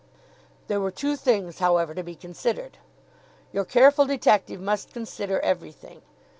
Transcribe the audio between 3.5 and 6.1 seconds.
Your careful detective must consider everything.